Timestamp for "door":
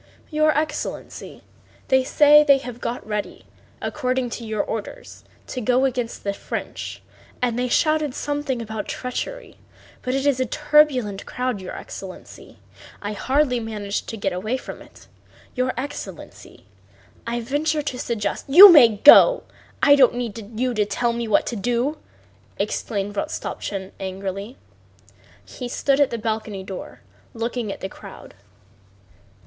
26.63-27.01